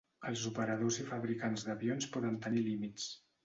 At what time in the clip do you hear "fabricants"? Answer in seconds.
1.11-1.67